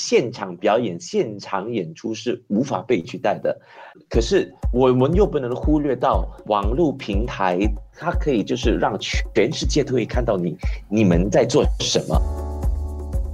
[0.00, 3.54] 现场表演、现场演出是无法被取代的。
[4.08, 7.58] 可是我们又不能忽略到网络平台，
[7.94, 10.56] 它可以就是让全世界都可以看到你
[10.88, 12.18] 你们在做什么。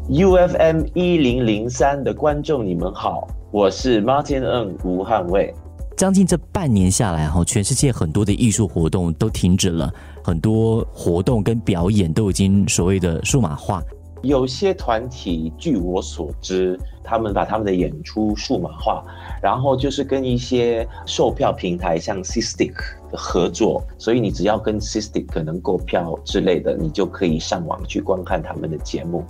[0.09, 5.55] U F M 一零零三的观众，你们好，我是 Martin N 吴汉卫。
[5.97, 9.91] 将近这半年下来，哈，全世界很多的艺术活动都停止了，
[10.23, 13.83] 很多活动跟表演都已经所谓的数码化。
[14.23, 19.05] 有些团体，据我所知，他们把他们的演出数码化，
[19.43, 22.73] 然后就是跟一些售票平台，像 Sistik
[23.13, 29.23] 合作，所以你只要跟 Sistic 可能购票之类的，你就可以上网去观看他们的节目。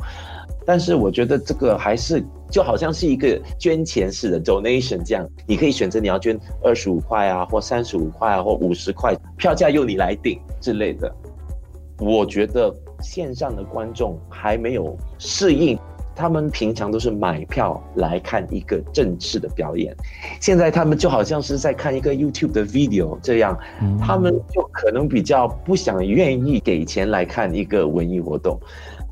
[0.64, 11.12] 但是我觉得这个还是就好像是一个捐钱式的 donation 这样，你可以选择你要捐二十五块啊，或三十五块啊，或五十块，票价由你来定之类的。
[11.98, 12.72] 我觉得。
[13.00, 15.78] 线上的观众还没有适应，
[16.14, 19.94] 他们平常都是买票来看一个正式的表演，
[20.40, 23.58] 现在他们就好像是在看一个 YouTube 的 video 这样，
[24.00, 28.58] 他们就可能比较不想愿意给钱来看一个文艺活动。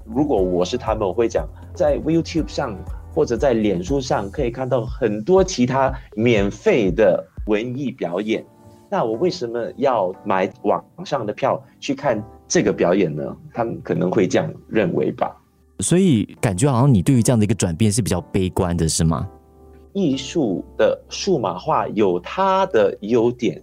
[0.04, 2.76] 如果我是他们，我会讲在 YouTube 上
[3.14, 8.44] 或者在脸书上可以看到很多其他免费的文艺表演，
[8.90, 12.22] 那我为什么要买网上的票去看？
[12.46, 15.34] 这个表演呢，他们可能会这样认为吧。
[15.80, 19.28] 所以感觉好像你对于这样的一个转变是比较悲观的，是吗？
[19.92, 23.60] 艺术的数码化有它的优点，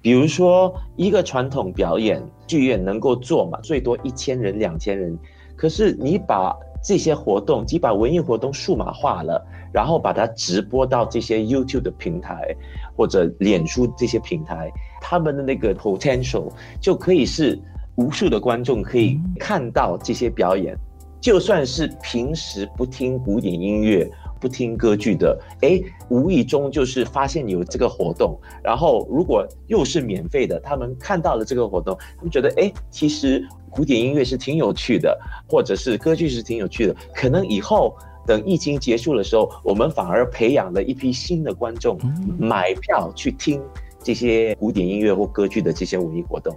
[0.00, 5.16] 比如说一个传统表演剧院能够做嘛，最多一千人、两千人。
[5.54, 9.40] 可是你把这些活动，你把文艺活动数码化了，
[9.72, 12.54] 然后把它直播到这些 YouTube 的平台
[12.96, 14.68] 或者脸书这些平台，
[15.00, 17.56] 他们的那个 potential 就可以是。
[17.96, 20.76] 无数的观众可以看到这些表演，
[21.20, 37.94] 就算是平时不听古典音乐、不听歌剧的，哎，无意中就是发现有这个活动，然后如果又是免费的，他们看到了这个活动，他们觉得，哎，其实古典音乐是挺有趣的，或者是歌剧是挺有趣的，可能以后
[38.26, 41.98] 等疫情结束的时候，我们反而培养了一批新的观众，
[42.38, 43.62] 买票去听
[44.02, 46.56] 这些古典音乐或歌剧的这些文艺活动。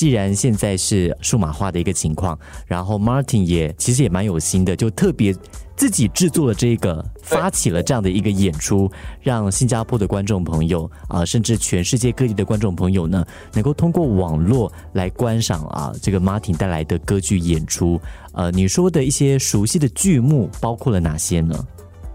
[0.00, 5.30] 既然现在是数码化的一个情况，然后 Martin 也其实也蛮有心的，就特别
[5.76, 8.90] 自己制作了这个，发起了这样的一个演出，
[9.20, 13.22] 让新加坡的观众朋友啊，甚至全世界各地的观众朋友呢，
[13.52, 18.00] 能够通过网络来观赏啊这个 Martin 带来的歌剧演出。
[18.32, 21.62] 呃，你说的一些熟悉的剧目包括了哪些呢？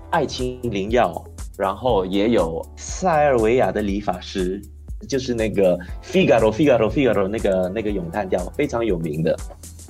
[0.09, 1.23] 爱情灵药，
[1.55, 4.59] 然后也有塞尔维亚的理发师。
[5.05, 9.37] 就是那个 Figaro Figaro Figaro 那个那个咏叹调非常有名的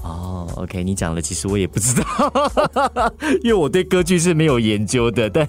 [0.03, 0.47] 哦。
[0.57, 5.29] OK，你讲了，其实我也不知道，因为我对歌剧是没有研究的。
[5.29, 5.45] 但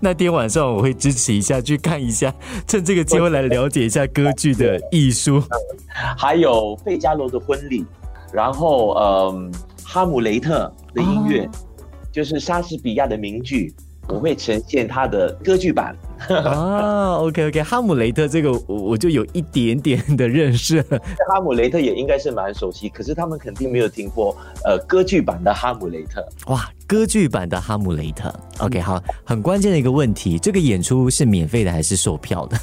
[0.00, 2.34] 那天晚上我会支持一下，去看一下，
[2.66, 5.42] 趁这个机会来了解一下歌剧的艺术。
[6.16, 7.84] 还有费加罗的婚礼，
[8.32, 9.52] 然后嗯，
[9.84, 11.48] 哈姆雷特的音乐，
[12.12, 13.74] 就是莎士比亚的名剧。
[14.10, 15.96] 我会呈现他的歌剧版
[16.28, 20.82] 啊，OK OK，哈姆雷特这个我我就有一点点的认识，
[21.28, 26.26] 哈姆雷特也应该是蛮熟悉，可是他们肯定没有听过呃歌剧版的哈姆雷特。
[26.46, 32.58] 哇，歌剧版的哈姆雷特，OK，好，很关键的一个问题，这个演出是免费的还是售票的？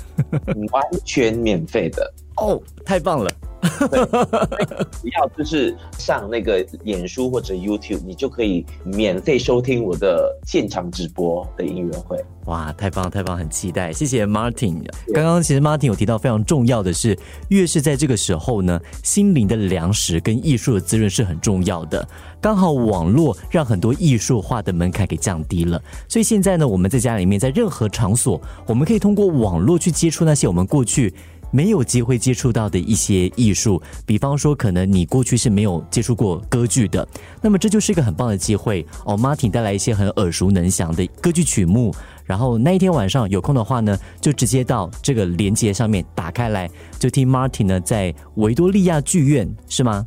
[0.72, 3.30] 完全免费的哦，太棒了。
[5.02, 12.18] 只要就是上那个演书或者 YouTube，你就可以免费收听我的现场直播的音乐会。
[12.46, 13.92] 哇，太棒太棒，很期待。
[13.92, 14.82] 谢谢 Martin。
[15.14, 17.18] 刚刚其实 Martin 有提到非常重要的是，
[17.50, 22.08] 越是在这个时候呢，心灵的粮食跟艺术的滋润是很重要的。
[22.40, 31.14] 刚好网络让很多艺术化的门槛给降低了，所以现在呢，我们在家里面，在任何场所，我们可以通过网络去接触那些我们过去。
[31.52, 37.08] 没有机会接触到的一些艺术，比方说，可能你过去是没有接触过歌剧的，
[37.42, 39.18] 那么这就是一个很棒的机会哦。
[39.18, 41.94] Martin 带来一些很耳熟能详的歌剧曲目，
[42.26, 46.70] 然后那一天晚上有空的话呢，就直接到这个连接上面打开来，
[47.00, 50.06] 就听 Martin 呢在维多利亚剧院是吗？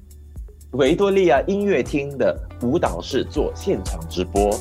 [0.73, 4.57] 维多利亚音乐厅的舞蹈室做现场直播。